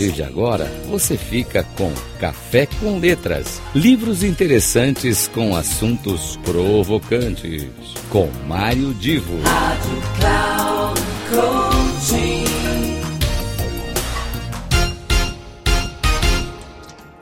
[0.00, 3.60] partir de agora, você fica com Café com Letras.
[3.74, 7.68] Livros interessantes com assuntos provocantes.
[8.08, 9.38] Com Mário Divo.
[9.42, 11.00] Rádio Cloud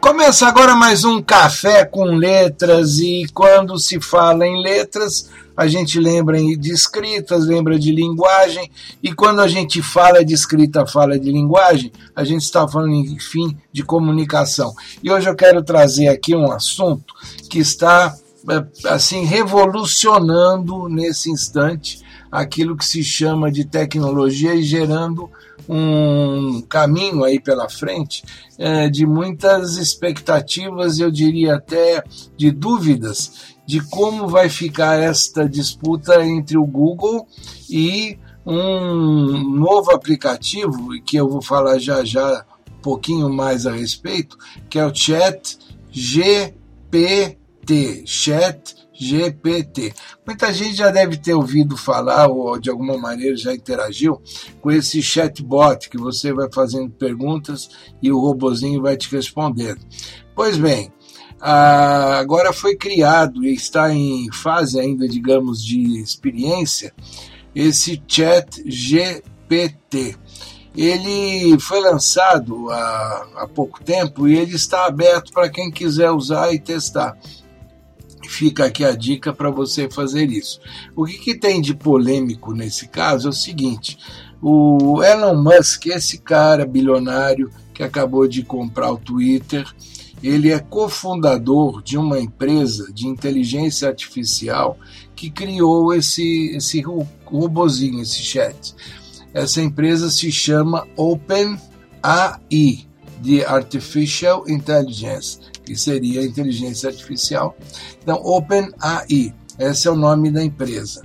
[0.00, 5.98] Começa agora mais um Café com Letras e quando se fala em letras, a gente
[5.98, 8.70] lembra de escritas, lembra de linguagem,
[9.02, 13.58] e quando a gente fala de escrita, fala de linguagem, a gente está falando, enfim,
[13.72, 14.72] de comunicação.
[15.02, 17.12] E hoje eu quero trazer aqui um assunto
[17.50, 18.16] que está
[18.86, 25.30] assim revolucionando nesse instante aquilo que se chama de tecnologia e gerando
[25.68, 28.22] um caminho aí pela frente
[28.56, 32.02] é, de muitas expectativas, eu diria até
[32.36, 37.28] de dúvidas de como vai ficar esta disputa entre o Google
[37.68, 42.46] e um novo aplicativo, que eu vou falar já já
[42.78, 44.38] um pouquinho mais a respeito,
[44.70, 45.58] que é o Chat
[45.90, 47.36] GPT,
[48.06, 49.94] Chat GPT.
[50.26, 54.20] Muita gente já deve ter ouvido falar ou de alguma maneira já interagiu
[54.60, 57.70] com esse chatbot que você vai fazendo perguntas
[58.02, 59.80] e o robozinho vai te respondendo.
[60.34, 60.92] Pois bem,
[61.40, 66.92] agora foi criado e está em fase ainda, digamos, de experiência,
[67.54, 70.16] esse Chat GPT.
[70.76, 76.52] Ele foi lançado há, há pouco tempo e ele está aberto para quem quiser usar
[76.52, 77.16] e testar.
[78.28, 80.60] Fica aqui a dica para você fazer isso.
[80.94, 83.98] O que, que tem de polêmico nesse caso é o seguinte:
[84.40, 89.66] o Elon Musk, esse cara bilionário que acabou de comprar o Twitter,
[90.22, 94.78] ele é cofundador de uma empresa de inteligência artificial
[95.16, 96.82] que criou esse, esse
[97.24, 98.74] robozinho, esse chat.
[99.32, 101.58] Essa empresa se chama OpenAI,
[103.20, 107.54] de Artificial Intelligence, que seria a inteligência artificial.
[108.02, 111.02] Então, OpenAI, esse é o nome da empresa.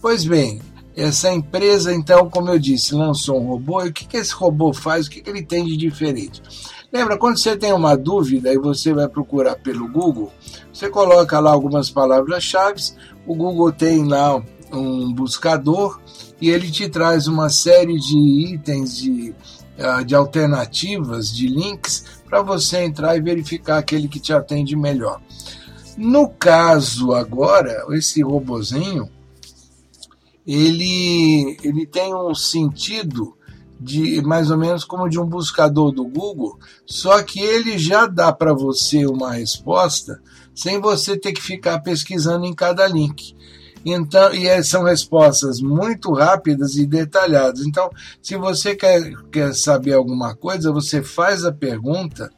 [0.00, 0.60] Pois bem,
[0.96, 3.84] essa empresa, então, como eu disse, lançou um robô.
[3.84, 5.06] E o que, que esse robô faz?
[5.06, 6.42] O que, que ele tem de diferente?
[6.92, 10.32] Lembra, quando você tem uma dúvida e você vai procurar pelo Google,
[10.72, 12.82] você coloca lá algumas palavras-chave,
[13.24, 14.42] o Google tem lá
[14.72, 16.00] um buscador
[16.40, 19.32] e ele te traz uma série de itens, de,
[20.06, 25.20] de alternativas, de links, para você entrar e verificar aquele que te atende melhor.
[25.96, 29.10] No caso agora, esse robozinho,
[30.46, 33.36] ele, ele tem um sentido
[33.80, 38.30] de mais ou menos como de um buscador do Google, só que ele já dá
[38.32, 40.20] para você uma resposta
[40.54, 43.34] sem você ter que ficar pesquisando em cada link.
[43.84, 47.62] Então, e é, são respostas muito rápidas e detalhadas.
[47.62, 47.90] Então,
[48.22, 52.30] se você quer, quer saber alguma coisa, você faz a pergunta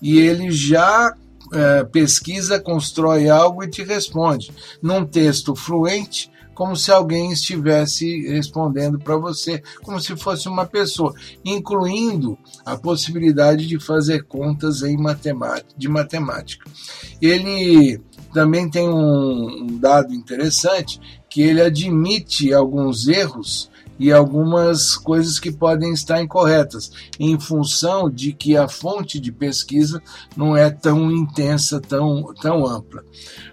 [0.00, 1.14] e ele já
[1.52, 4.52] é, pesquisa, constrói algo e te responde.
[4.82, 11.14] Num texto fluente, como se alguém estivesse respondendo para você, como se fosse uma pessoa,
[11.44, 16.68] incluindo a possibilidade de fazer contas em matemática, de matemática.
[17.22, 18.00] Ele
[18.32, 25.92] também tem um, dado interessante que ele admite alguns erros e algumas coisas que podem
[25.92, 30.02] estar incorretas, em função de que a fonte de pesquisa
[30.36, 33.04] não é tão intensa, tão, tão ampla.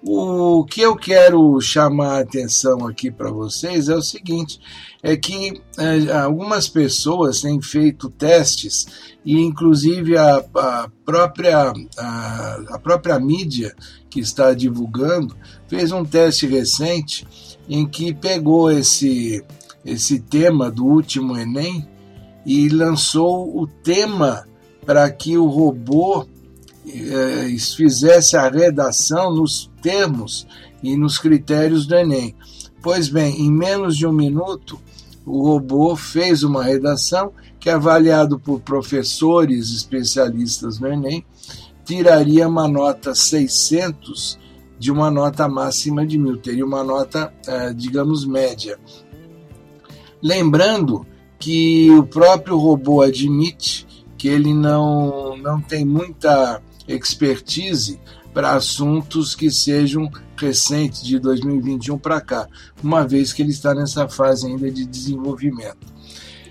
[0.00, 4.60] O que eu quero chamar a atenção aqui para vocês é o seguinte:
[5.02, 8.86] é que é, algumas pessoas têm feito testes
[9.24, 13.74] e, inclusive, a, a própria, a, a própria mídia
[14.08, 17.26] que está divulgando fez um teste recente
[17.68, 19.44] em que pegou esse,
[19.88, 21.86] esse tema do último Enem
[22.44, 24.46] e lançou o tema
[24.84, 26.26] para que o robô
[26.86, 30.46] eh, fizesse a redação nos termos
[30.82, 32.34] e nos critérios do Enem.
[32.82, 34.78] Pois bem, em menos de um minuto,
[35.26, 41.24] o robô fez uma redação que, avaliado por professores especialistas no Enem,
[41.84, 44.38] tiraria uma nota 600
[44.78, 48.78] de uma nota máxima de mil, teria uma nota, eh, digamos, média.
[50.22, 51.06] Lembrando
[51.38, 53.86] que o próprio robô admite
[54.16, 58.00] que ele não, não tem muita expertise
[58.34, 62.48] para assuntos que sejam recentes de 2021 para cá,
[62.82, 65.86] uma vez que ele está nessa fase ainda de desenvolvimento.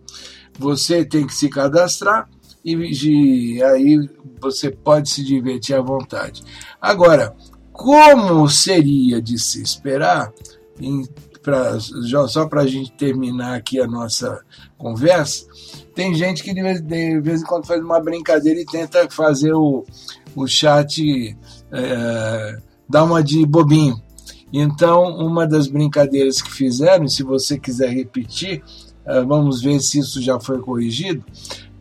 [0.58, 2.28] Você tem que se cadastrar
[2.64, 4.10] e aí
[4.40, 6.42] você pode se divertir à vontade.
[6.80, 7.34] Agora,
[7.72, 10.32] como seria de se esperar,
[10.80, 11.06] em,
[11.42, 14.42] pra, só para a gente terminar aqui a nossa
[14.76, 15.46] conversa,
[15.94, 19.52] tem gente que de vez, de vez, em quando faz uma brincadeira e tenta fazer
[19.52, 19.84] o,
[20.34, 21.38] o chat
[21.70, 22.58] é,
[22.88, 24.02] dar uma de bobinho.
[24.52, 28.62] Então, uma das brincadeiras que fizeram, se você quiser repetir,
[29.04, 31.24] é, vamos ver se isso já foi corrigido,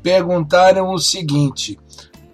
[0.02, 1.80] perguntaram o seguinte: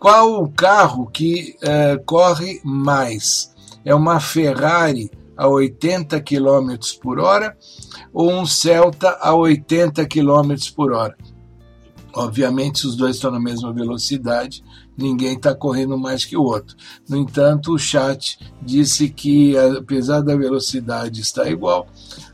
[0.01, 3.53] qual o carro que uh, corre mais?
[3.85, 7.55] É uma Ferrari a 80 km por hora
[8.13, 11.15] ou um Celta a 80 km por hora?
[12.13, 14.63] Obviamente, se os dois estão na mesma velocidade,
[14.97, 16.75] ninguém está correndo mais que o outro.
[17.07, 21.87] No entanto, o chat disse que, apesar da velocidade estar igual,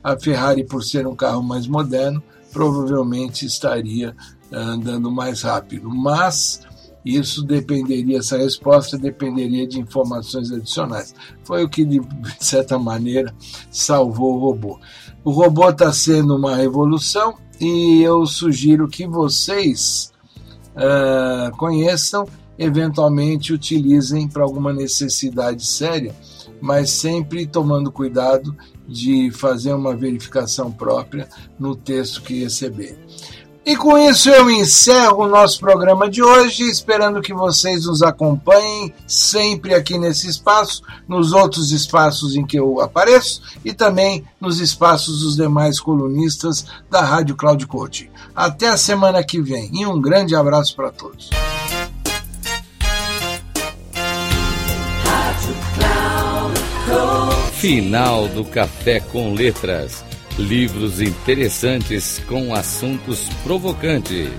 [0.04, 2.22] a Ferrari, por ser um carro mais moderno,
[2.52, 4.16] provavelmente estaria
[4.52, 5.90] andando mais rápido.
[5.90, 6.62] Mas
[7.06, 11.16] isso dependeria, essa resposta dependeria de informações adicionais.
[11.44, 12.02] Foi o que, de
[12.40, 13.34] certa maneira,
[13.72, 14.80] salvou o robô.
[15.24, 20.12] O robô está sendo uma revolução e eu sugiro que vocês
[20.76, 22.28] uh, conheçam,
[22.58, 26.16] eventualmente utilizem para alguma necessidade séria,
[26.62, 28.56] mas sempre tomando cuidado
[28.88, 31.28] de fazer uma verificação própria
[31.60, 32.98] no texto que receberem.
[33.68, 38.94] E com isso eu encerro o nosso programa de hoje, esperando que vocês nos acompanhem
[39.06, 45.20] sempre aqui nesse espaço, nos outros espaços em que eu apareço e também nos espaços
[45.20, 48.08] dos demais colunistas da Rádio Cloud Coaching.
[48.34, 51.30] Até a semana que vem e um grande abraço para todos.
[57.52, 60.06] Final do Café com Letras
[60.38, 64.30] Livros interessantes com assuntos provocantes.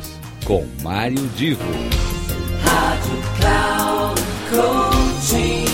[0.44, 1.60] Com Mário Divo.
[2.62, 5.64] Rádio Cloud Coaching.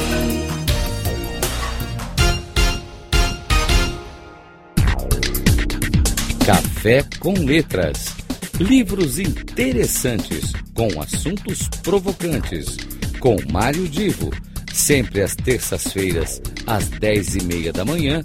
[6.46, 8.16] Café com Letras.
[8.58, 12.78] Livros interessantes com assuntos provocantes.
[13.20, 14.30] Com Mário Divo.
[14.72, 18.24] Sempre às terças-feiras, às dez e meia da manhã